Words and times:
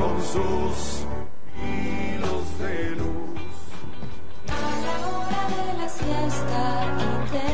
con 0.00 0.16
sus 0.22 1.04
hilos 1.60 2.44
de 2.58 2.76
luz. 2.96 3.52
A 4.48 4.66
la 4.86 4.96
hora 5.08 5.42
de 5.56 5.66
la 5.80 5.88
siesta 5.88 6.62
y 7.04 7.10
de 7.34 7.50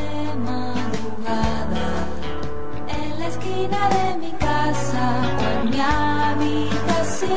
madrugada, 0.49 1.89
en 2.87 3.09
la 3.19 3.27
esquina 3.27 3.81
de 3.89 4.05
mi 4.23 4.31
casa 4.31 5.05
o 5.39 5.45
en 5.55 5.61
mi 5.71 5.79
habitación, 5.79 7.35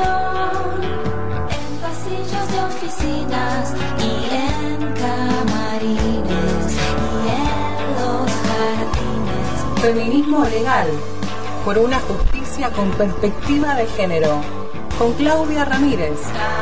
en 1.58 1.68
pasillos 1.86 2.46
de 2.52 2.58
oficinas 2.70 3.64
y 3.98 4.12
en 4.46 4.76
camarines 5.04 6.68
y 7.16 7.28
en 7.42 7.78
los 7.98 8.28
jardines. 8.46 9.54
Feminismo 9.82 10.38
legal 10.44 10.88
por 11.64 11.78
una 11.78 11.98
justicia 12.00 12.70
con 12.70 12.90
perspectiva 12.92 13.74
de 13.74 13.86
género. 13.86 14.59
Con 15.00 15.14
Claudia 15.14 15.64
Ramírez. 15.64 16.20
Tantas, 16.20 16.60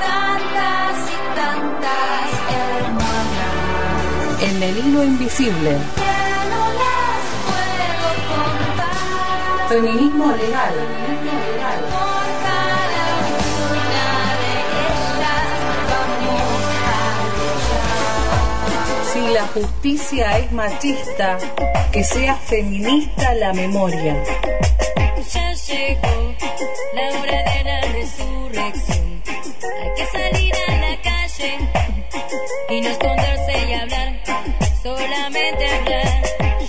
tantas 0.00 0.96
y 1.12 1.18
tantas 1.36 2.28
hermanas 2.80 4.40
En 4.40 4.62
el 4.62 4.78
hilo 4.78 5.04
invisible. 5.04 5.76
que 5.94 6.14
no 6.48 6.64
las 6.80 7.20
puedo 7.44 8.00
contar. 8.32 9.68
Feminismo 9.68 10.26
legal. 10.36 10.74
Si 19.12 19.20
la 19.34 19.46
justicia 19.48 20.38
es 20.38 20.50
machista, 20.50 21.36
que 21.92 22.02
sea 22.04 22.36
feminista 22.36 23.34
la 23.34 23.52
memoria. 23.52 24.16
Llegó 25.68 26.34
la 26.94 27.20
hora 27.20 27.44
de 27.44 27.64
la 27.64 27.80
resurrección. 27.92 29.22
Hay 29.82 29.94
que 29.96 30.06
salir 30.06 30.54
a 30.66 30.74
la 30.76 31.02
calle 31.02 31.58
y 32.70 32.80
no 32.80 32.88
esconderse 32.88 33.68
y 33.68 33.72
hablar, 33.74 34.20
solamente 34.82 35.68
hablar. 35.68 36.22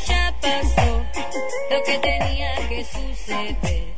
Ya 0.06 0.36
pasó 0.41 1.02
lo 1.72 1.83
que 1.86 1.97
tenía 2.00 2.56
que 2.67 2.83
suceder. 2.83 3.95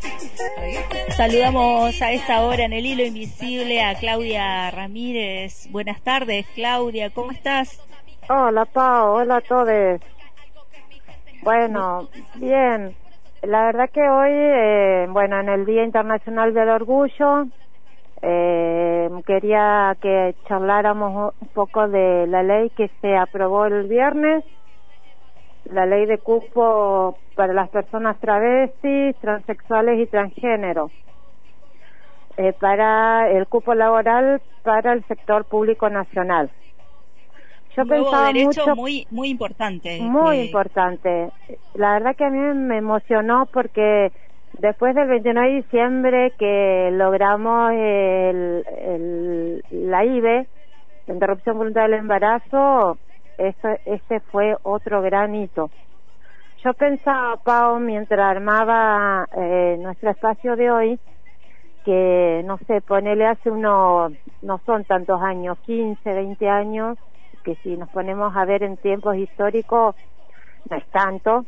Saludamos 1.18 2.00
a 2.00 2.12
esta 2.12 2.44
hora 2.44 2.66
en 2.66 2.74
el 2.74 2.86
hilo 2.86 3.04
invisible 3.04 3.84
a 3.84 3.96
Claudia 3.96 4.70
Ramírez. 4.70 5.68
Buenas 5.72 6.00
tardes, 6.02 6.46
Claudia, 6.54 7.10
¿cómo 7.10 7.32
estás? 7.32 7.82
Hola 8.30 8.66
Pau, 8.66 9.16
hola 9.16 9.38
a 9.38 9.42
todos. 9.42 10.00
Bueno, 11.42 12.08
bien. 12.36 12.96
La 13.42 13.66
verdad 13.66 13.90
que 13.90 14.08
hoy, 14.08 14.32
eh, 14.32 15.08
bueno, 15.10 15.40
en 15.40 15.50
el 15.50 15.66
Día 15.66 15.84
Internacional 15.84 16.54
del 16.54 16.70
Orgullo, 16.70 17.48
eh, 18.22 19.10
quería 19.26 19.98
que 20.00 20.36
charláramos 20.48 21.34
un 21.42 21.48
poco 21.48 21.88
de 21.88 22.28
la 22.28 22.44
ley 22.44 22.70
que 22.70 22.92
se 23.02 23.18
aprobó 23.18 23.66
el 23.66 23.88
viernes, 23.88 24.44
la 25.66 25.88
ley 25.88 26.06
de 26.06 26.20
cupo 26.20 27.18
para 27.36 27.52
las 27.52 27.70
personas 27.70 28.20
travestis, 28.20 29.16
transexuales 29.22 30.00
y 30.00 30.06
transgénero, 30.06 30.92
eh, 32.38 32.54
para 32.54 33.28
el 33.32 33.48
cupo 33.48 33.74
laboral 33.74 34.40
para 34.62 34.94
el 34.94 35.04
sector 35.06 35.46
público 35.46 35.90
nacional. 35.90 36.52
Yo 37.76 37.84
Un 37.84 37.88
pensaba 37.90 38.28
derecho 38.28 38.62
mucho 38.68 38.76
muy 38.76 39.08
muy 39.10 39.30
importante. 39.30 40.00
muy 40.00 40.36
que- 40.38 40.42
importante. 40.46 41.30
La 41.74 41.94
verdad 41.94 42.16
que 42.16 42.26
a 42.26 42.30
mí 42.30 42.38
me 42.38 42.78
emocionó 42.78 43.46
porque 43.52 44.12
después 44.54 44.96
del 44.96 45.08
29 45.08 45.50
de 45.50 45.56
diciembre 45.58 46.34
que 46.38 46.90
logramos 46.94 47.72
el, 47.72 48.64
el- 48.78 49.64
la 49.70 50.06
IVE, 50.06 50.48
la 51.08 51.14
interrupción 51.14 51.58
voluntaria 51.58 51.90
del 51.96 52.00
embarazo, 52.02 52.98
eso, 53.38 53.68
ese 53.86 54.20
fue 54.32 54.56
otro 54.64 55.02
gran 55.02 55.36
hito. 55.36 55.72
Yo 56.64 56.74
pensaba, 56.74 57.38
Pau, 57.38 57.80
mientras 57.80 58.20
armaba 58.20 59.26
eh, 59.36 59.78
nuestro 59.80 60.12
espacio 60.12 60.56
de 60.56 60.72
hoy, 60.72 61.00
que, 61.84 62.44
no 62.46 62.60
sé, 62.68 62.82
ponele 62.82 63.26
hace 63.26 63.50
unos, 63.50 64.14
no 64.42 64.62
son 64.66 64.86
tantos 64.86 65.20
años, 65.22 65.58
15, 65.66 66.14
20 66.14 66.48
años, 66.50 66.98
que 67.44 67.56
si 67.64 67.78
nos 67.78 67.90
ponemos 67.90 68.36
a 68.36 68.46
ver 68.46 68.64
en 68.64 68.78
tiempos 68.78 69.16
históricos, 69.16 69.96
no 70.70 70.78
es 70.78 70.86
tanto, 70.88 71.46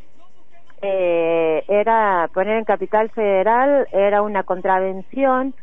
eh, 0.81 1.63
era 1.67 2.29
poner 2.33 2.57
en 2.57 2.65
Capital 2.65 3.09
Federal, 3.11 3.87
era 3.91 4.21
una 4.21 4.43
contravención, 4.43 5.53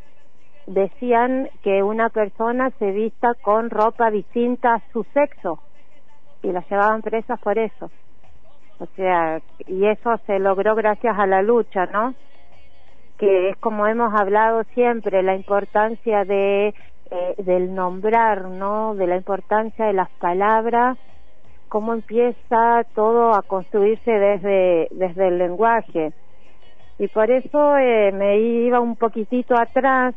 decían 0.67 1.49
que 1.63 1.83
una 1.83 2.09
persona 2.09 2.71
se 2.79 2.91
vista 2.93 3.35
con 3.43 3.71
ropa 3.71 4.11
distinta 4.11 4.75
a 4.75 4.83
su 4.93 5.05
sexo 5.13 5.61
y 6.43 6.53
la 6.53 6.65
llevaban 6.69 7.03
presas 7.03 7.39
por 7.41 7.59
eso. 7.59 7.91
O 8.79 8.87
sea, 8.97 9.41
y 9.67 9.87
eso 9.87 10.17
se 10.27 10.39
logró 10.39 10.75
gracias 10.75 11.19
a 11.19 11.27
la 11.27 11.43
lucha, 11.43 11.87
¿no? 11.87 12.15
que 13.21 13.51
es 13.51 13.57
como 13.59 13.87
hemos 13.87 14.19
hablado 14.19 14.65
siempre, 14.73 15.23
la 15.23 15.37
importancia 15.37 16.25
de 16.25 16.75
eh, 17.11 17.35
del 17.39 17.75
nombrar, 17.75 18.47
¿no? 18.49 18.95
De 18.95 19.07
la 19.07 19.17
importancia 19.17 19.87
de 19.87 19.93
las 19.95 20.11
palabras, 20.19 20.99
cómo 21.69 21.95
empieza 21.95 22.85
todo 22.95 23.35
a 23.35 23.43
construirse 23.43 24.11
desde 24.11 24.89
desde 24.93 25.29
el 25.29 25.39
lenguaje. 25.39 26.13
Y 26.99 27.09
por 27.09 27.31
eso 27.31 27.77
eh, 27.79 28.13
me 28.13 28.39
iba 28.41 28.81
un 28.81 28.97
poquitito 28.97 29.55
atrás 29.59 30.15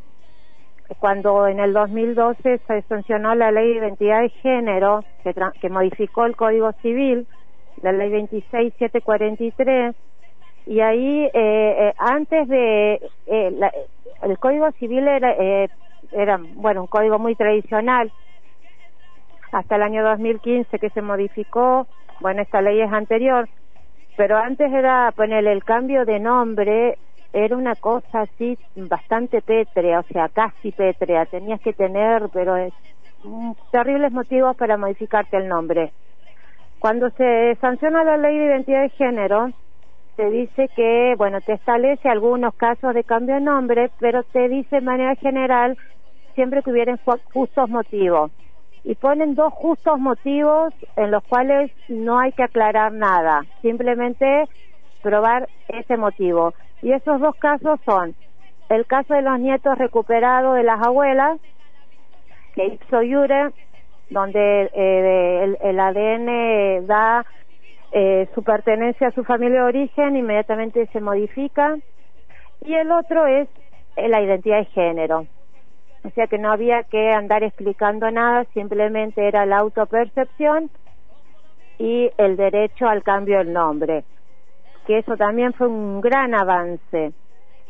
cuando 1.00 1.48
en 1.48 1.60
el 1.60 1.74
2012 1.74 2.60
se 2.68 2.82
sancionó 2.84 3.36
la 3.36 3.52
ley 3.52 3.70
de 3.74 3.80
identidad 3.80 4.22
de 4.22 4.30
género 4.30 5.06
que, 5.24 5.34
que 5.62 5.70
modificó 5.70 6.26
el 6.26 6.36
Código 6.36 6.72
Civil, 6.82 7.28
la 7.82 7.92
ley 7.94 8.10
26743 8.12 9.96
y 10.66 10.80
ahí 10.82 11.26
eh, 11.26 11.32
eh, 11.34 11.94
antes 11.98 12.48
de 12.48 12.94
eh, 13.26 13.52
la- 13.52 13.72
el 14.24 14.40
código 14.40 14.72
civil 14.74 15.08
era 15.08 15.32
eh, 15.40 15.70
era 16.14 16.38
bueno 16.38 16.82
un 16.82 16.88
código 16.88 17.20
muy 17.20 17.36
tradicional. 17.36 18.12
Hasta 19.52 19.76
el 19.76 19.84
año 19.84 20.04
2015 20.04 20.80
que 20.80 20.90
se 20.90 21.02
modificó 21.02 21.88
bueno 22.20 22.42
esta 22.42 22.62
ley 22.62 22.82
es 22.82 22.92
anterior 22.92 23.48
pero 24.16 24.38
antes 24.38 24.72
era 24.72 25.12
ponerle 25.16 25.52
el 25.52 25.64
cambio 25.64 26.06
de 26.06 26.20
nombre 26.20 26.98
era 27.32 27.58
una 27.58 27.76
cosa 27.76 28.22
así 28.22 28.58
bastante 28.76 29.42
pétrea 29.42 30.00
o 30.00 30.04
sea 30.04 30.30
casi 30.30 30.72
pétrea. 30.72 31.26
Tenías 31.26 31.62
que 31.62 31.74
tener 31.74 32.30
pero 32.32 32.56
es 32.58 32.74
mm, 33.24 33.52
terribles 33.72 34.12
motivos 34.12 34.56
para 34.56 34.78
modificarte 34.78 35.38
el 35.38 35.48
nombre. 35.48 35.92
Cuando 36.80 37.10
se 37.12 37.58
sanciona 37.62 38.04
la 38.04 38.18
ley 38.18 38.38
de 38.38 38.46
identidad 38.46 38.82
de 38.82 38.90
género 38.90 39.52
te 40.16 40.30
dice 40.30 40.70
que, 40.76 41.16
bueno, 41.18 41.42
te 41.42 41.54
establece 41.54 42.08
algunos 42.08 42.54
casos 42.56 42.94
de 42.94 43.04
cambio 43.04 43.36
de 43.36 43.42
nombre, 43.42 43.90
pero 44.00 44.24
te 44.24 44.48
dice 44.48 44.76
de 44.76 44.82
manera 44.82 45.16
general 45.16 45.78
siempre 46.36 46.62
ju- 46.62 47.22
justos 47.34 47.70
motivos. 47.70 48.32
Y 48.84 48.96
ponen 48.96 49.36
dos 49.36 49.54
justos 49.54 49.98
motivos 50.00 50.74
en 50.98 51.12
los 51.12 51.24
cuales 51.24 51.72
no 51.88 52.20
hay 52.20 52.32
que 52.34 52.44
aclarar 52.44 52.92
nada, 52.92 53.46
simplemente 53.62 54.46
probar 55.02 55.48
ese 55.70 55.96
motivo. 55.98 56.54
Y 56.82 56.92
esos 56.92 57.20
dos 57.22 57.36
casos 57.36 57.80
son 57.86 58.14
el 58.70 58.86
caso 58.86 59.14
de 59.14 59.22
los 59.22 59.40
nietos 59.40 59.78
recuperados 59.78 60.56
de 60.56 60.64
las 60.64 60.86
abuelas, 60.86 61.40
que 62.56 62.66
ipso 62.66 63.02
iure, 63.02 63.52
donde 64.10 64.70
eh, 64.74 65.44
el, 65.44 65.58
el 65.62 65.80
ADN 65.80 66.86
da 66.86 67.26
eh, 67.92 68.28
su 68.36 68.44
pertenencia 68.44 69.08
a 69.08 69.12
su 69.12 69.24
familia 69.24 69.60
de 69.62 69.66
origen 69.68 70.16
inmediatamente 70.16 70.88
se 70.88 71.00
modifica 71.00 71.76
y 72.62 72.74
el 72.74 72.92
otro 72.92 73.28
es 73.28 73.48
eh, 73.96 74.08
la 74.10 74.22
identidad 74.22 74.60
de 74.60 74.66
género 74.66 75.28
o 76.04 76.10
sea 76.12 76.28
que 76.28 76.38
no 76.38 76.52
había 76.52 76.84
que 76.84 77.12
andar 77.12 77.44
explicando 77.44 78.10
nada 78.12 78.46
simplemente 78.54 79.28
era 79.28 79.46
la 79.46 79.58
autopercepción 79.60 80.70
y 81.78 82.12
el 82.18 82.38
derecho 82.38 82.88
al 82.88 83.04
cambio 83.04 83.40
del 83.40 83.54
nombre 83.54 84.04
que 84.86 85.00
eso 85.00 85.16
también 85.18 85.54
fue 85.54 85.68
un 85.68 86.02
gran 86.02 86.34
avance. 86.34 87.14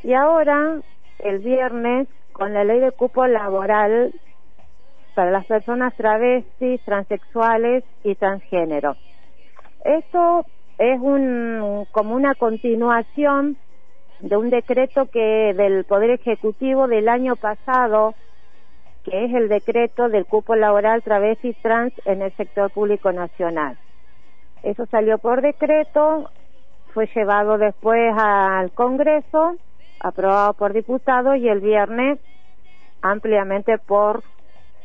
Y 0.03 0.13
ahora 0.13 0.79
el 1.19 1.39
viernes 1.39 2.07
con 2.31 2.53
la 2.53 2.63
ley 2.63 2.79
de 2.79 2.91
cupo 2.91 3.25
laboral 3.27 4.13
para 5.15 5.31
las 5.31 5.45
personas 5.45 5.93
travestis, 5.95 6.81
transexuales 6.83 7.83
y 8.03 8.15
transgénero. 8.15 8.95
Esto 9.85 10.45
es 10.79 10.99
un, 10.99 11.85
como 11.91 12.15
una 12.15 12.33
continuación 12.33 13.57
de 14.21 14.37
un 14.37 14.49
decreto 14.49 15.05
que 15.11 15.53
del 15.53 15.83
Poder 15.85 16.11
Ejecutivo 16.11 16.87
del 16.87 17.09
año 17.09 17.35
pasado, 17.35 18.15
que 19.03 19.25
es 19.25 19.33
el 19.33 19.49
decreto 19.49 20.09
del 20.09 20.25
cupo 20.25 20.55
laboral 20.55 21.03
travestis 21.03 21.57
trans 21.61 21.93
en 22.05 22.21
el 22.21 22.31
sector 22.33 22.71
público 22.71 23.11
nacional. 23.11 23.77
Eso 24.63 24.85
salió 24.85 25.17
por 25.17 25.41
decreto, 25.41 26.29
fue 26.93 27.09
llevado 27.13 27.57
después 27.57 28.13
al 28.17 28.71
Congreso, 28.71 29.55
aprobado 29.99 30.53
por 30.53 30.73
diputados 30.73 31.37
y 31.37 31.49
el 31.49 31.59
viernes 31.59 32.19
ampliamente 33.01 33.77
por 33.77 34.23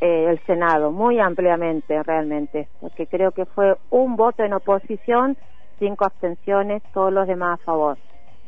eh, 0.01 0.27
el 0.31 0.39
Senado, 0.47 0.91
muy 0.91 1.21
ampliamente 1.21 2.03
realmente, 2.03 2.69
porque 2.81 3.07
creo 3.07 3.31
que 3.33 3.47
fue 3.47 3.77
un 3.91 4.17
voto 4.17 4.43
en 4.43 4.53
oposición, 4.53 5.37
cinco 5.79 6.05
abstenciones, 6.05 6.83
todos 6.93 7.13
los 7.13 7.27
demás 7.27 7.61
a 7.61 7.65
favor. 7.65 7.99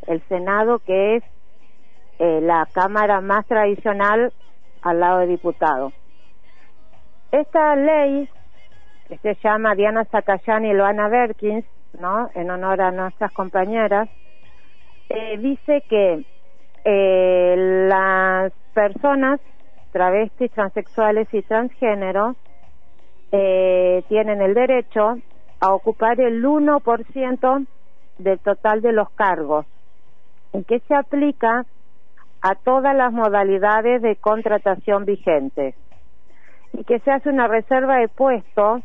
El 0.07 0.21
Senado, 0.29 0.81
que 0.81 1.17
es 1.17 1.25
eh, 2.19 2.41
la 2.41 2.67
Cámara 2.73 3.21
más 3.21 3.47
tradicional 3.47 4.33
al 4.83 5.01
lado 5.01 5.19
de 5.21 5.27
diputados. 5.27 5.93
Esta 7.33 7.77
ley, 7.77 8.29
que 9.09 9.19
se 9.19 9.35
llama 9.43 9.75
Diana 9.75 10.05
Zacayán 10.07 10.65
y 10.65 10.73
Loana 10.73 11.09
Berkins, 11.09 11.65
¿no? 11.99 12.31
En 12.35 12.51
honor 12.51 12.81
a 12.81 12.91
nuestras 12.91 13.33
compañeras, 13.33 14.09
eh, 15.09 15.39
dice 15.39 15.83
que 15.89 16.25
eh, 16.85 17.87
las 17.89 18.53
personas 18.75 19.41
travestis, 19.93 20.51
transexuales 20.53 21.29
y 21.33 21.43
transgénero 21.43 22.37
eh, 23.33 24.03
tienen 24.09 24.41
el 24.41 24.55
derecho 24.55 25.19
a 25.61 25.75
ocupar 25.75 26.21
el 26.21 26.45
1% 26.45 27.67
del 28.19 28.39
total 28.39 28.81
de 28.81 28.93
los 28.93 29.11
cargos 29.11 29.67
y 30.53 30.65
que 30.65 30.81
se 30.81 30.95
aplica 30.95 31.65
a 32.43 32.55
todas 32.55 32.97
las 32.97 33.13
modalidades 33.13 34.03
de 34.03 34.17
contratación 34.17 35.05
vigentes 35.05 35.75
y 36.73 36.85
que 36.85 37.01
se 37.01 37.11
hace 37.11 37.29
una 37.29 37.49
reserva 37.49 37.97
de 37.97 38.09
puestos, 38.09 38.83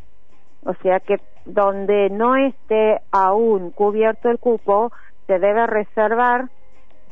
o 0.64 0.74
sea 0.82 1.00
que 1.00 1.20
donde 1.44 2.10
no 2.10 2.36
esté 2.36 3.00
aún 3.12 3.70
cubierto 3.70 4.28
el 4.28 4.38
cupo, 4.38 4.92
se 5.26 5.38
debe 5.38 5.66
reservar 5.66 6.50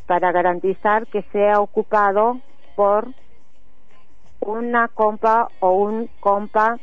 para 0.06 0.32
garantizar 0.32 1.06
que 1.06 1.22
sea 1.32 1.60
ocupado 1.60 2.40
por 2.74 3.08
una 4.40 4.88
compa 4.88 5.48
o 5.60 5.72
un 5.72 6.08
compa 6.20 6.76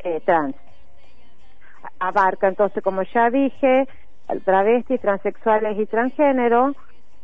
eh, 0.00 0.20
trans. 0.24 0.56
Abarca 2.00 2.48
entonces, 2.48 2.82
como 2.82 3.02
ya 3.02 3.30
dije, 3.30 3.86
travestis, 4.44 5.00
transexuales 5.00 5.78
y 5.78 5.86
transgénero. 5.86 6.74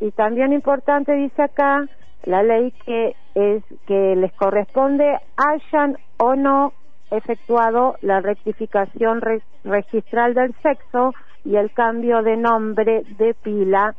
Y 0.05 0.11
también 0.11 0.53
importante 0.53 1.15
dice 1.15 1.45
acá 1.45 1.87
la 2.25 2.43
ley 2.43 2.73
que 2.85 3.17
es 3.35 3.65
que 3.87 4.15
les 4.17 4.35
corresponde 4.35 5.19
hayan 5.39 5.97
o 6.19 6.35
no 6.35 6.75
efectuado 7.11 7.97
la 8.03 8.21
rectificación 8.21 9.23
registral 9.65 10.35
del 10.35 10.55
sexo 10.63 11.15
y 11.43 11.57
el 11.57 11.73
cambio 11.73 12.23
de 12.23 12.37
nombre 12.37 13.05
de 13.17 13.33
pila 13.33 13.95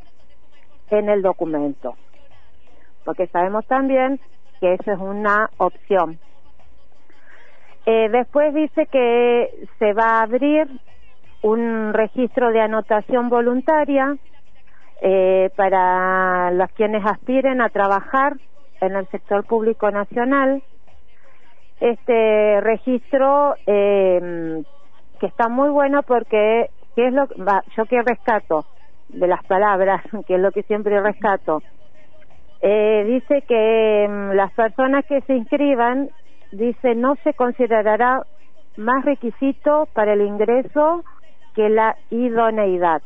en 0.90 1.08
el 1.08 1.22
documento. 1.22 1.96
Porque 3.04 3.26
sabemos 3.26 3.66
también 3.66 4.20
que 4.60 4.74
eso 4.74 4.92
es 4.92 5.00
una 5.00 5.50
opción. 5.56 6.20
Eh, 7.84 8.10
después 8.10 8.54
dice 8.54 8.86
que 8.86 9.66
se 9.80 9.92
va 9.92 10.20
a 10.20 10.22
abrir 10.22 10.68
un 11.42 11.92
registro 11.92 12.52
de 12.52 12.60
anotación 12.60 13.28
voluntaria 13.28 14.16
eh, 15.02 15.50
para 15.56 16.50
los 16.52 16.70
quienes 16.72 17.04
aspiren 17.04 17.60
a 17.60 17.68
trabajar 17.68 18.34
en 18.80 18.96
el 18.96 19.06
sector 19.08 19.44
público 19.44 19.90
nacional. 19.90 20.62
Este 21.80 22.60
registro 22.62 23.54
eh, 23.66 24.62
que 25.20 25.26
está 25.26 25.48
muy 25.48 25.68
bueno 25.70 26.02
porque 26.02 26.70
¿qué 26.94 27.08
es 27.08 27.12
lo 27.12 27.26
yo 27.76 27.84
que 27.84 28.02
rescato 28.02 28.64
de 29.08 29.26
las 29.26 29.44
palabras, 29.44 30.02
que 30.26 30.34
es 30.34 30.40
lo 30.40 30.52
que 30.52 30.62
siempre 30.62 31.00
rescato. 31.00 31.62
Eh, 32.60 33.04
dice 33.06 33.42
que 33.42 34.06
mm, 34.08 34.32
las 34.32 34.52
personas 34.52 35.04
que 35.06 35.20
se 35.22 35.34
inscriban, 35.34 36.08
dice, 36.52 36.94
no 36.94 37.16
se 37.22 37.34
considerará 37.34 38.22
más 38.76 39.04
requisito 39.04 39.88
para 39.92 40.14
el 40.14 40.22
ingreso 40.22 41.04
que 41.54 41.68
la 41.68 41.96
idoneidad. 42.10 43.02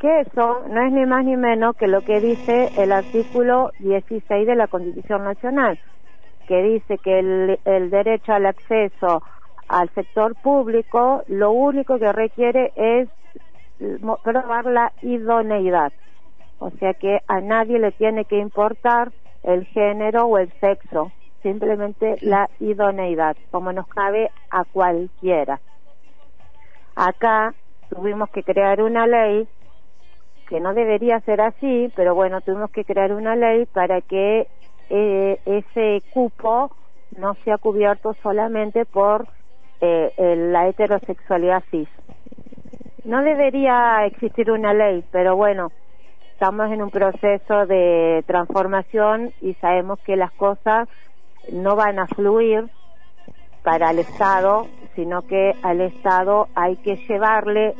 Que 0.00 0.20
eso 0.22 0.62
no 0.68 0.82
es 0.82 0.92
ni 0.92 1.04
más 1.04 1.24
ni 1.26 1.36
menos 1.36 1.76
que 1.76 1.86
lo 1.86 2.00
que 2.00 2.20
dice 2.20 2.70
el 2.76 2.90
artículo 2.90 3.70
16 3.80 4.46
de 4.46 4.54
la 4.56 4.66
Constitución 4.66 5.24
Nacional, 5.24 5.78
que 6.48 6.62
dice 6.62 6.96
que 6.98 7.18
el, 7.18 7.60
el 7.66 7.90
derecho 7.90 8.32
al 8.32 8.46
acceso 8.46 9.22
al 9.68 9.88
sector 9.90 10.34
público 10.36 11.22
lo 11.28 11.52
único 11.52 11.98
que 11.98 12.12
requiere 12.12 12.72
es 12.74 13.08
probar 14.24 14.64
la 14.66 14.92
idoneidad. 15.02 15.92
O 16.58 16.70
sea 16.70 16.94
que 16.94 17.20
a 17.28 17.40
nadie 17.40 17.78
le 17.78 17.92
tiene 17.92 18.24
que 18.24 18.38
importar 18.38 19.12
el 19.44 19.64
género 19.66 20.24
o 20.24 20.38
el 20.38 20.50
sexo, 20.60 21.12
simplemente 21.42 22.18
la 22.22 22.48
idoneidad, 22.58 23.36
como 23.50 23.72
nos 23.72 23.86
cabe 23.88 24.30
a 24.50 24.64
cualquiera. 24.64 25.60
Acá 26.96 27.54
tuvimos 27.90 28.28
que 28.30 28.42
crear 28.42 28.82
una 28.82 29.06
ley 29.06 29.46
que 30.50 30.58
no 30.58 30.74
debería 30.74 31.20
ser 31.20 31.40
así, 31.40 31.92
pero 31.94 32.16
bueno, 32.16 32.40
tuvimos 32.40 32.72
que 32.72 32.84
crear 32.84 33.12
una 33.12 33.36
ley 33.36 33.66
para 33.66 34.00
que 34.00 34.48
eh, 34.90 35.38
ese 35.46 36.02
cupo 36.12 36.72
no 37.16 37.34
sea 37.44 37.56
cubierto 37.56 38.14
solamente 38.20 38.84
por 38.84 39.28
eh, 39.80 40.12
la 40.50 40.66
heterosexualidad 40.66 41.62
cis. 41.70 41.88
No 43.04 43.22
debería 43.22 44.04
existir 44.06 44.50
una 44.50 44.74
ley, 44.74 45.04
pero 45.12 45.36
bueno, 45.36 45.70
estamos 46.32 46.72
en 46.72 46.82
un 46.82 46.90
proceso 46.90 47.66
de 47.66 48.24
transformación 48.26 49.32
y 49.40 49.54
sabemos 49.54 50.00
que 50.00 50.16
las 50.16 50.32
cosas 50.32 50.88
no 51.52 51.76
van 51.76 52.00
a 52.00 52.08
fluir 52.08 52.68
para 53.62 53.92
el 53.92 54.00
Estado, 54.00 54.66
sino 54.96 55.22
que 55.22 55.54
al 55.62 55.80
Estado 55.80 56.48
hay 56.56 56.76
que 56.78 56.96
llevarle 57.08 57.74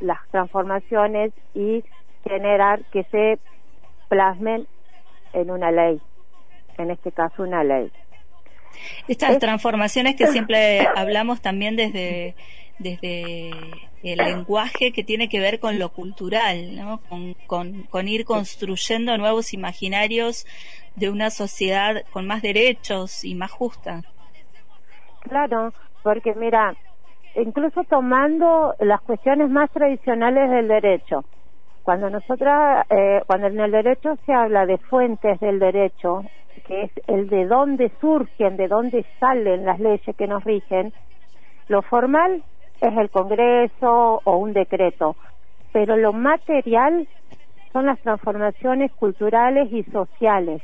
las 0.00 0.26
transformaciones 0.30 1.32
y 1.54 1.84
generar 2.24 2.82
que 2.92 3.04
se 3.04 3.38
plasmen 4.08 4.66
en 5.32 5.50
una 5.50 5.70
ley, 5.70 6.00
en 6.78 6.90
este 6.90 7.12
caso 7.12 7.42
una 7.42 7.62
ley. 7.64 7.90
Estas 9.08 9.38
transformaciones 9.38 10.16
que 10.16 10.26
siempre 10.28 10.86
hablamos 10.96 11.40
también 11.40 11.76
desde, 11.76 12.34
desde 12.78 13.50
el 14.02 14.18
lenguaje 14.18 14.92
que 14.92 15.04
tiene 15.04 15.28
que 15.28 15.40
ver 15.40 15.60
con 15.60 15.78
lo 15.78 15.90
cultural, 15.90 16.76
¿no? 16.76 17.00
con, 17.08 17.84
con, 17.90 18.08
ir 18.08 18.24
construyendo 18.24 19.16
nuevos 19.16 19.54
imaginarios 19.54 20.46
de 20.94 21.10
una 21.10 21.30
sociedad 21.30 22.02
con 22.12 22.26
más 22.26 22.42
derechos 22.42 23.24
y 23.24 23.34
más 23.34 23.50
justa. 23.50 24.02
Claro, 25.20 25.72
porque 26.02 26.34
mira, 26.34 26.76
incluso 27.34 27.82
tomando 27.84 28.74
las 28.78 29.00
cuestiones 29.00 29.48
más 29.48 29.70
tradicionales 29.70 30.50
del 30.50 30.68
derecho, 30.68 31.24
cuando 31.84 32.08
nosotras, 32.08 32.86
eh, 32.90 33.20
cuando 33.26 33.48
en 33.48 33.60
el 33.60 33.70
derecho 33.70 34.16
se 34.24 34.32
habla 34.32 34.64
de 34.64 34.78
fuentes 34.78 35.38
del 35.38 35.58
derecho, 35.58 36.24
que 36.66 36.84
es 36.84 36.90
el 37.06 37.28
de 37.28 37.44
dónde 37.44 37.92
surgen, 38.00 38.56
de 38.56 38.68
dónde 38.68 39.04
salen 39.20 39.66
las 39.66 39.78
leyes 39.78 40.16
que 40.16 40.26
nos 40.26 40.42
rigen, 40.44 40.94
lo 41.68 41.82
formal 41.82 42.42
es 42.80 42.96
el 42.96 43.10
Congreso 43.10 44.20
o 44.24 44.36
un 44.36 44.54
decreto, 44.54 45.14
pero 45.72 45.96
lo 45.96 46.14
material 46.14 47.06
son 47.72 47.86
las 47.86 48.00
transformaciones 48.00 48.90
culturales 48.92 49.70
y 49.70 49.82
sociales 49.84 50.62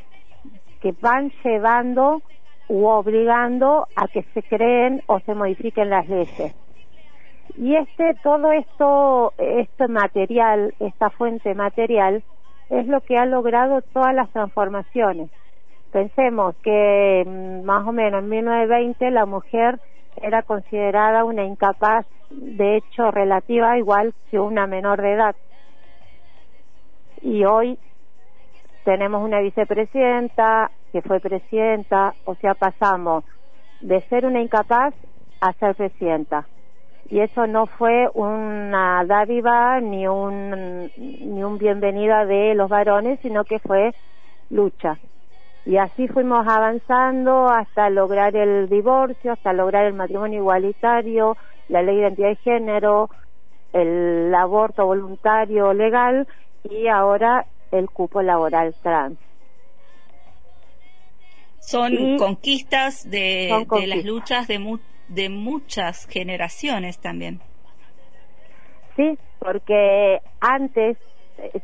que 0.81 0.95
van 1.03 1.31
llevando 1.45 2.23
u 2.69 2.87
obligando 2.87 3.87
a 3.95 4.09
que 4.09 4.23
se 4.33 4.43
creen 4.43 5.03
o 5.07 5.21
se 5.21 5.35
modifiquen 5.35 5.91
las 5.91 6.09
leyes. 6.09 6.55
Y 7.57 7.77
este, 7.77 8.15
todo 8.23 8.53
esto, 8.53 9.33
este 9.39 9.89
material, 9.89 10.75
esta 10.81 11.11
fuente 11.11 11.55
material, 11.55 12.23
es 12.71 12.87
lo 12.87 13.01
que 13.01 13.17
ha 13.17 13.27
logrado 13.27 13.83
todas 13.83 14.15
las 14.15 14.31
transformaciones. 14.31 15.31
Pensemos 15.93 16.55
que 16.63 17.25
mm, 17.27 17.65
más 17.65 17.87
o 17.87 17.93
menos 17.93 18.23
en 18.23 18.29
1920 18.29 19.11
la 19.11 19.27
mujer 19.27 19.81
era 20.23 20.43
considerada 20.43 21.25
una 21.25 21.45
incapaz, 21.45 22.07
de 22.31 22.77
hecho 22.77 23.11
relativa 23.11 23.79
igual 23.79 24.15
que 24.31 24.39
una 24.39 24.67
menor 24.67 25.03
de 25.03 25.13
edad. 25.13 25.37
Y 27.23 27.45
hoy 27.45 27.79
tenemos 28.85 29.23
una 29.23 29.41
vicepresidenta 29.41 30.71
que 30.93 31.03
fue 31.03 31.21
presidenta, 31.21 32.15
o 32.25 32.35
sea, 32.37 32.55
pasamos 32.55 33.25
de 33.81 34.01
ser 34.03 34.27
una 34.27 34.41
incapaz 34.41 34.95
a 35.41 35.53
ser 35.55 35.75
presidenta. 35.75 36.47
Y 37.11 37.21
eso 37.21 37.47
no 37.49 37.67
fue 37.67 38.09
una 38.15 39.05
dádiva 39.05 39.81
ni 39.81 40.07
un, 40.07 40.91
ni 40.97 41.43
un 41.43 41.59
bienvenida 41.59 42.25
de 42.25 42.55
los 42.55 42.69
varones, 42.69 43.19
sino 43.21 43.45
que 43.45 43.59
fue 43.59 43.93
lucha. 44.49 44.97
Y 45.67 45.77
así 45.77 46.07
fuimos 46.09 46.47
avanzando 46.47 47.49
hasta 47.49 47.91
lograr 47.91 48.37
el 48.37 48.69
divorcio, 48.69 49.33
hasta 49.33 49.53
lograr 49.53 49.87
el 49.87 49.95
matrimonio 49.95 50.39
igualitario, 50.39 51.37
la 51.69 51.83
ley 51.83 51.97
de 51.97 52.03
identidad 52.03 52.29
de 52.29 52.37
género, 52.37 53.11
el 53.73 54.33
aborto 54.35 54.87
voluntario 54.87 55.73
legal 55.75 56.27
y 56.65 56.87
ahora 56.89 57.45
el 57.73 57.91
cupo 57.91 58.23
laboral 58.23 58.75
trans. 58.83 59.19
Son 61.61 61.93
Y- 61.93 62.17
conquistas 62.17 63.09
de, 63.11 63.47
Son 63.51 63.61
de 63.61 63.67
conquistas. 63.67 63.97
las 63.97 64.05
luchas 64.07 64.49
de, 64.49 64.59
mu- 64.59 64.79
de 65.11 65.29
muchas 65.29 66.07
generaciones 66.07 66.99
también. 67.01 67.41
Sí, 68.97 69.19
porque 69.39 70.21
antes, 70.41 70.97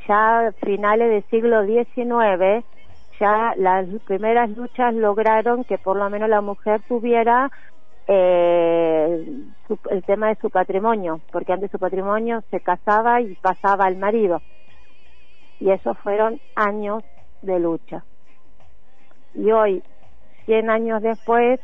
ya 0.08 0.52
finales 0.64 1.10
del 1.10 1.24
siglo 1.30 1.64
XIX, 1.64 2.64
ya 3.20 3.52
las 3.56 3.86
primeras 4.06 4.50
luchas 4.50 4.94
lograron 4.94 5.64
que 5.64 5.78
por 5.78 5.96
lo 5.96 6.08
menos 6.10 6.28
la 6.28 6.40
mujer 6.40 6.80
tuviera 6.88 7.50
eh, 8.08 9.26
su- 9.66 9.78
el 9.90 10.04
tema 10.04 10.28
de 10.28 10.36
su 10.36 10.48
patrimonio, 10.48 11.20
porque 11.32 11.52
antes 11.52 11.72
su 11.72 11.78
patrimonio 11.78 12.40
se 12.50 12.60
casaba 12.60 13.20
y 13.20 13.34
pasaba 13.34 13.86
al 13.86 13.96
marido. 13.96 14.42
Y 15.58 15.70
esos 15.70 15.98
fueron 15.98 16.40
años 16.54 17.02
de 17.42 17.58
lucha. 17.58 18.04
Y 19.34 19.50
hoy, 19.50 19.82
100 20.44 20.70
años 20.70 21.02
después, 21.02 21.58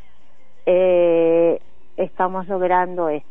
eh, 0.65 1.59
estamos 1.97 2.47
logrando 2.47 3.09
esto. 3.09 3.29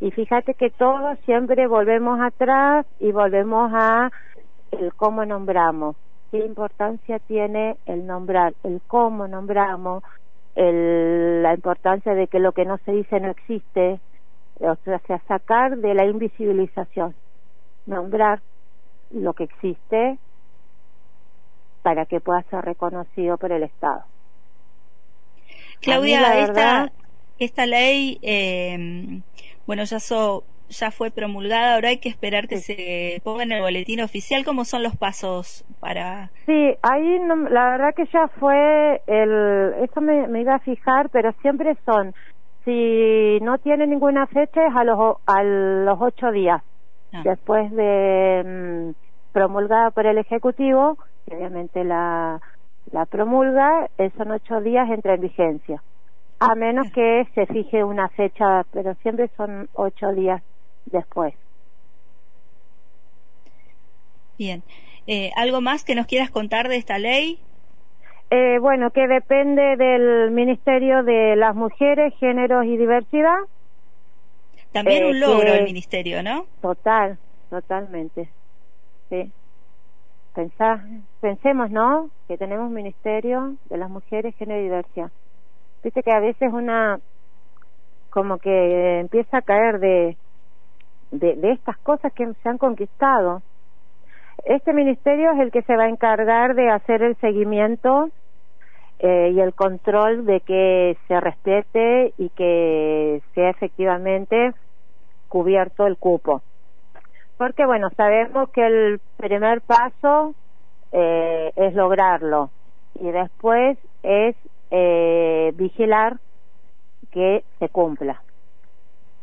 Y 0.00 0.10
fíjate 0.12 0.54
que 0.54 0.70
todos 0.70 1.18
siempre 1.26 1.66
volvemos 1.66 2.20
atrás 2.20 2.86
y 2.98 3.12
volvemos 3.12 3.70
a 3.74 4.10
el 4.72 4.94
cómo 4.94 5.24
nombramos, 5.24 5.96
qué 6.30 6.38
importancia 6.38 7.18
tiene 7.20 7.76
el 7.86 8.06
nombrar, 8.06 8.54
el 8.62 8.80
cómo 8.86 9.28
nombramos, 9.28 10.02
el, 10.54 11.42
la 11.42 11.54
importancia 11.54 12.14
de 12.14 12.28
que 12.28 12.38
lo 12.38 12.52
que 12.52 12.64
no 12.64 12.78
se 12.78 12.92
dice 12.92 13.20
no 13.20 13.30
existe, 13.30 14.00
o 14.60 14.76
sea, 14.84 15.00
sacar 15.28 15.76
de 15.76 15.94
la 15.94 16.06
invisibilización, 16.06 17.14
nombrar 17.86 18.40
lo 19.10 19.34
que 19.34 19.44
existe 19.44 20.18
para 21.82 22.06
que 22.06 22.20
pueda 22.20 22.42
ser 22.44 22.64
reconocido 22.64 23.36
por 23.38 23.52
el 23.52 23.64
Estado. 23.64 24.04
Claudia, 25.80 26.20
la 26.20 26.38
esta, 26.38 26.52
verdad- 26.52 26.84
esta 26.86 26.99
ley, 27.66 28.18
eh, 28.22 29.22
bueno, 29.66 29.84
ya, 29.84 30.00
so- 30.00 30.44
ya 30.68 30.90
fue 30.90 31.10
promulgada, 31.10 31.74
ahora 31.74 31.88
hay 31.88 31.98
que 31.98 32.08
esperar 32.08 32.46
que 32.48 32.58
se 32.58 33.20
ponga 33.24 33.42
en 33.42 33.52
el 33.52 33.62
boletín 33.62 34.00
oficial. 34.00 34.44
¿Cómo 34.44 34.64
son 34.64 34.82
los 34.82 34.96
pasos 34.96 35.64
para...? 35.80 36.32
Sí, 36.46 36.74
ahí 36.82 37.18
no- 37.20 37.48
la 37.48 37.70
verdad 37.70 37.94
que 37.94 38.06
ya 38.12 38.28
fue 38.38 39.02
el, 39.06 39.74
eso 39.84 40.00
me, 40.00 40.26
me 40.28 40.40
iba 40.40 40.54
a 40.56 40.60
fijar, 40.60 41.08
pero 41.10 41.32
siempre 41.42 41.76
son, 41.84 42.12
si 42.64 43.38
no 43.42 43.58
tiene 43.58 43.86
ninguna 43.86 44.26
fecha 44.26 44.66
es 44.66 44.74
a 44.74 44.84
los, 44.84 45.16
a 45.26 45.42
los 45.42 45.98
ocho 46.00 46.30
días 46.32 46.62
Ah, 47.12 47.22
después 47.24 47.70
de 47.72 48.42
mm, 48.44 48.90
promulgada 49.32 49.90
por 49.90 50.06
el 50.06 50.18
Ejecutivo, 50.18 50.96
que 51.26 51.36
obviamente 51.36 51.84
la, 51.84 52.40
la 52.92 53.06
promulga, 53.06 53.88
eh, 53.98 54.10
son 54.16 54.30
ocho 54.32 54.60
días 54.60 54.88
entra 54.90 55.14
en 55.14 55.20
vigencia. 55.20 55.82
A 56.40 56.54
menos 56.54 56.90
que 56.92 57.26
se 57.34 57.46
fije 57.46 57.84
una 57.84 58.08
fecha, 58.10 58.64
pero 58.72 58.94
siempre 59.02 59.28
son 59.36 59.68
ocho 59.74 60.12
días 60.12 60.42
después. 60.86 61.34
bien. 64.38 64.62
Eh, 65.06 65.32
¿Algo 65.36 65.60
más 65.60 65.84
que 65.84 65.94
nos 65.94 66.06
quieras 66.06 66.30
contar 66.30 66.68
de 66.68 66.76
esta 66.76 66.98
ley? 66.98 67.38
Eh, 68.30 68.58
bueno, 68.58 68.90
que 68.90 69.06
depende 69.06 69.76
del 69.76 70.30
Ministerio 70.30 71.02
de 71.02 71.36
las 71.36 71.54
Mujeres, 71.54 72.14
Géneros 72.18 72.64
y 72.64 72.78
Diversidad. 72.78 73.36
También 74.72 75.04
Eh, 75.04 75.10
un 75.10 75.20
logro 75.20 75.44
que- 75.46 75.50
del 75.52 75.64
ministerio, 75.64 76.22
¿no? 76.22 76.46
Total, 76.62 77.18
totalmente. 77.50 78.30
Sí. 79.10 79.30
Pensá, 80.34 80.86
pensemos, 81.20 81.70
¿no? 81.70 82.08
Que 82.28 82.38
tenemos 82.38 82.70
Ministerio 82.70 83.56
de 83.68 83.76
las 83.76 83.90
Mujeres, 83.90 84.34
Género 84.36 84.60
y 84.60 84.64
Diversidad. 84.64 85.10
Viste 85.82 86.02
que 86.02 86.12
a 86.12 86.20
veces 86.20 86.52
una 86.52 87.00
como 88.10 88.38
que 88.38 89.00
empieza 89.00 89.38
a 89.38 89.42
caer 89.42 89.78
de, 89.78 90.16
de, 91.12 91.52
estas 91.52 91.78
cosas 91.78 92.12
que 92.12 92.26
se 92.42 92.48
han 92.48 92.58
conquistado. 92.58 93.42
Este 94.44 94.72
ministerio 94.72 95.32
es 95.32 95.40
el 95.40 95.50
que 95.50 95.62
se 95.62 95.76
va 95.76 95.84
a 95.84 95.88
encargar 95.88 96.54
de 96.54 96.70
hacer 96.70 97.02
el 97.02 97.16
seguimiento 97.16 98.10
eh, 98.98 99.32
y 99.34 99.40
el 99.40 99.54
control 99.54 100.26
de 100.26 100.40
que 100.40 100.96
se 101.06 101.20
respete 101.20 102.14
y 102.18 102.30
que 102.30 103.22
sea 103.34 103.50
efectivamente 103.50 104.52
cubierto 105.28 105.86
el 105.86 105.96
cupo. 105.96 106.42
Porque, 107.36 107.64
bueno, 107.64 107.88
sabemos 107.96 108.50
que 108.50 108.66
el 108.66 109.00
primer 109.16 109.60
paso 109.62 110.34
eh, 110.92 111.52
es 111.56 111.74
lograrlo 111.74 112.50
y 113.00 113.10
después 113.10 113.78
es 114.02 114.36
eh, 114.70 115.52
vigilar 115.54 116.18
que 117.10 117.44
se 117.58 117.68
cumpla. 117.68 118.22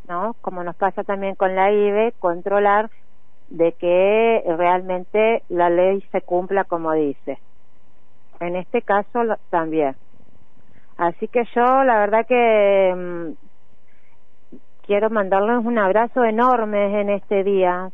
¿No? 0.08 0.36
Como 0.42 0.63
nos 0.63 0.75
pasa 0.75 1.04
también 1.04 1.36
con 1.36 1.56
la 1.56 1.72
IBE, 1.72 2.13
controlar 2.20 2.89
de 3.50 3.74
que 3.74 4.44
realmente 4.58 5.44
la 5.50 5.70
ley 5.70 6.01
se 6.12 6.22
cumpla 6.22 6.63
como 6.63 6.94
dice. 6.94 7.39
En 8.39 8.56
este 8.56 8.82
caso 8.82 9.20
también. 9.50 9.96
Así 10.98 11.27
que 11.27 11.44
yo, 11.56 11.84
la 11.84 12.00
verdad 12.00 12.25
que 12.25 12.94
mm, 12.96 14.58
quiero 14.86 15.10
mandarles 15.10 15.66
un 15.66 15.77
abrazo 15.77 16.24
enorme 16.24 17.01
en 17.01 17.10
este 17.10 17.44
día, 17.44 17.92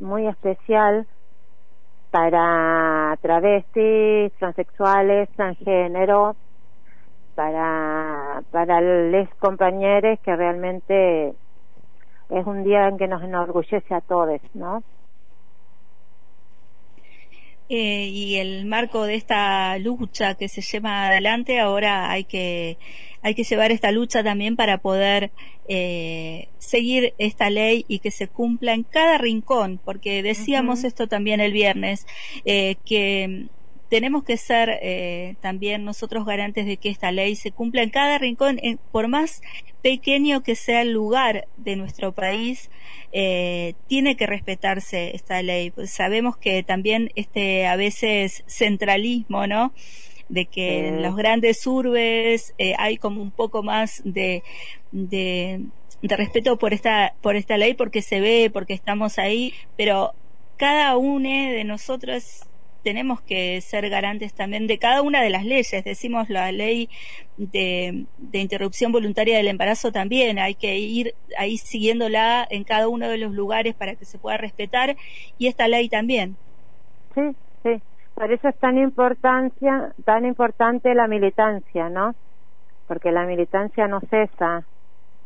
muy 0.00 0.26
especial 0.26 1.06
para 2.10 3.16
travestis, 3.20 4.32
transexuales, 4.38 5.28
transgénero, 5.36 6.34
para 7.36 8.42
para 8.50 8.80
les 8.80 9.32
compañeros 9.36 10.18
que 10.24 10.34
realmente 10.34 11.34
es 12.30 12.46
un 12.46 12.64
día 12.64 12.88
en 12.88 12.98
que 12.98 13.06
nos 13.06 13.22
enorgullece 13.22 13.94
a 13.94 14.00
todos, 14.00 14.40
¿no? 14.54 14.82
Eh, 17.68 18.06
y 18.06 18.36
el 18.36 18.64
marco 18.64 19.04
de 19.04 19.16
esta 19.16 19.76
lucha 19.78 20.36
que 20.36 20.48
se 20.48 20.62
lleva 20.62 21.06
adelante, 21.06 21.58
ahora 21.58 22.10
hay 22.12 22.22
que, 22.22 22.78
hay 23.22 23.34
que 23.34 23.42
llevar 23.42 23.72
esta 23.72 23.90
lucha 23.90 24.22
también 24.22 24.54
para 24.54 24.78
poder 24.78 25.32
eh, 25.68 26.48
seguir 26.58 27.12
esta 27.18 27.50
ley 27.50 27.84
y 27.88 27.98
que 27.98 28.12
se 28.12 28.28
cumpla 28.28 28.72
en 28.72 28.84
cada 28.84 29.18
rincón, 29.18 29.80
porque 29.84 30.22
decíamos 30.22 30.84
esto 30.84 31.08
también 31.08 31.40
el 31.40 31.52
viernes, 31.52 32.06
eh, 32.44 32.76
que 32.84 33.48
tenemos 33.88 34.24
que 34.24 34.36
ser 34.36 34.78
eh, 34.82 35.36
también 35.40 35.84
nosotros 35.84 36.24
garantes 36.26 36.66
de 36.66 36.76
que 36.76 36.88
esta 36.88 37.12
ley 37.12 37.36
se 37.36 37.52
cumpla 37.52 37.82
en 37.82 37.90
cada 37.90 38.18
rincón, 38.18 38.58
en- 38.62 38.78
por 38.92 39.08
más 39.08 39.42
pequeño 39.82 40.42
que 40.42 40.56
sea 40.56 40.82
el 40.82 40.92
lugar 40.92 41.46
de 41.56 41.76
nuestro 41.76 42.12
país, 42.12 42.70
eh, 43.12 43.74
tiene 43.86 44.16
que 44.16 44.26
respetarse 44.26 45.14
esta 45.14 45.42
ley. 45.42 45.70
Pues 45.70 45.90
sabemos 45.92 46.36
que 46.36 46.62
también 46.62 47.10
este 47.14 47.66
a 47.66 47.76
veces 47.76 48.42
centralismo, 48.46 49.46
¿no? 49.46 49.72
De 50.28 50.46
que 50.46 50.88
en 50.88 51.02
los 51.02 51.14
grandes 51.16 51.64
urbes 51.66 52.52
eh, 52.58 52.74
hay 52.78 52.96
como 52.96 53.22
un 53.22 53.30
poco 53.30 53.62
más 53.62 54.02
de, 54.04 54.42
de, 54.90 55.60
de 56.02 56.16
respeto 56.16 56.58
por 56.58 56.74
esta, 56.74 57.14
por 57.22 57.36
esta 57.36 57.56
ley 57.56 57.74
porque 57.74 58.02
se 58.02 58.20
ve, 58.20 58.50
porque 58.52 58.74
estamos 58.74 59.18
ahí, 59.18 59.54
pero 59.76 60.14
cada 60.56 60.96
uno 60.96 61.28
de 61.28 61.62
nosotros 61.64 62.40
tenemos 62.86 63.20
que 63.20 63.60
ser 63.62 63.90
garantes 63.90 64.32
también 64.32 64.68
de 64.68 64.78
cada 64.78 65.02
una 65.02 65.20
de 65.20 65.28
las 65.28 65.44
leyes. 65.44 65.82
Decimos 65.84 66.30
la 66.30 66.52
ley 66.52 66.88
de, 67.36 68.06
de 68.16 68.38
interrupción 68.38 68.92
voluntaria 68.92 69.36
del 69.36 69.48
embarazo 69.48 69.90
también. 69.90 70.38
Hay 70.38 70.54
que 70.54 70.78
ir 70.78 71.12
ahí 71.36 71.56
siguiéndola 71.56 72.46
en 72.48 72.62
cada 72.62 72.86
uno 72.86 73.08
de 73.08 73.18
los 73.18 73.32
lugares 73.32 73.74
para 73.74 73.96
que 73.96 74.04
se 74.04 74.20
pueda 74.20 74.36
respetar 74.36 74.94
y 75.36 75.48
esta 75.48 75.66
ley 75.66 75.88
también. 75.88 76.36
Sí, 77.12 77.22
sí. 77.64 77.82
Por 78.14 78.30
eso 78.30 78.50
es 78.50 78.56
tan 78.60 78.78
importancia, 78.78 79.92
tan 80.04 80.24
importante 80.24 80.94
la 80.94 81.08
militancia, 81.08 81.88
¿no? 81.88 82.14
Porque 82.86 83.10
la 83.10 83.26
militancia 83.26 83.88
no 83.88 83.98
cesa 83.98 84.64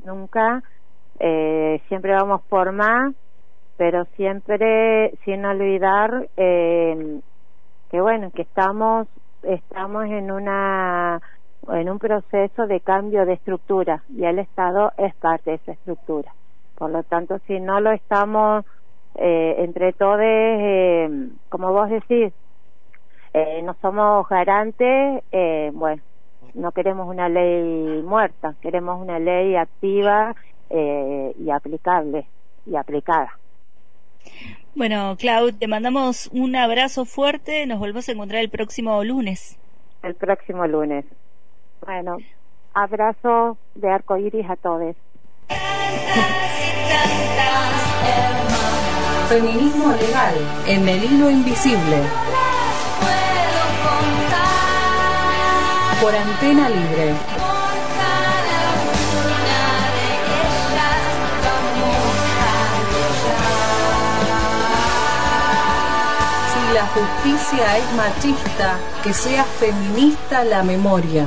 nunca. 0.06 0.62
Eh, 1.18 1.82
siempre 1.88 2.14
vamos 2.14 2.40
por 2.48 2.72
más, 2.72 3.14
pero 3.76 4.06
siempre 4.16 5.12
sin 5.26 5.44
olvidar 5.44 6.26
eh, 6.38 7.20
que 7.90 8.00
bueno, 8.00 8.30
que 8.30 8.42
estamos 8.42 9.08
estamos 9.42 10.04
en 10.06 10.30
una 10.30 11.20
en 11.68 11.90
un 11.90 11.98
proceso 11.98 12.66
de 12.66 12.80
cambio 12.80 13.26
de 13.26 13.34
estructura 13.34 14.02
y 14.08 14.24
el 14.24 14.38
Estado 14.38 14.92
es 14.96 15.14
parte 15.16 15.50
de 15.50 15.56
esa 15.56 15.72
estructura. 15.72 16.32
Por 16.76 16.90
lo 16.90 17.02
tanto, 17.02 17.38
si 17.46 17.60
no 17.60 17.80
lo 17.80 17.92
estamos 17.92 18.64
eh, 19.16 19.56
entre 19.58 19.92
todos, 19.92 20.20
eh, 20.22 21.28
como 21.48 21.72
vos 21.72 21.90
decís, 21.90 22.32
eh, 23.34 23.60
no 23.62 23.76
somos 23.82 24.26
garantes, 24.28 25.22
eh, 25.30 25.70
bueno, 25.74 26.02
no 26.54 26.72
queremos 26.72 27.08
una 27.08 27.28
ley 27.28 28.02
muerta, 28.02 28.54
queremos 28.60 29.00
una 29.00 29.18
ley 29.18 29.56
activa 29.56 30.34
y 30.72 31.50
aplicable 31.50 32.26
y 32.64 32.76
aplicada. 32.76 33.32
Bueno, 34.74 35.16
Clau, 35.18 35.52
te 35.52 35.66
mandamos 35.66 36.28
un 36.32 36.54
abrazo 36.54 37.04
fuerte. 37.04 37.66
Nos 37.66 37.80
volvemos 37.80 38.08
a 38.08 38.12
encontrar 38.12 38.40
el 38.40 38.50
próximo 38.50 39.02
lunes. 39.02 39.58
El 40.02 40.14
próximo 40.14 40.66
lunes. 40.66 41.04
Bueno, 41.84 42.18
abrazo 42.72 43.58
de 43.74 43.90
arco 43.90 44.16
iris 44.16 44.48
a 44.48 44.56
todos. 44.56 44.96
Feminismo 49.28 49.92
legal 49.92 50.34
en 50.66 50.88
el 50.88 51.04
hilo 51.04 51.30
invisible. 51.30 52.02
Por 56.00 56.14
antena 56.14 56.68
libre. 56.68 57.14
Justicia 66.94 67.78
es 67.78 67.92
machista, 67.94 68.78
que 69.02 69.12
sea 69.12 69.44
feminista 69.44 70.44
la 70.44 70.62
memoria. 70.62 71.26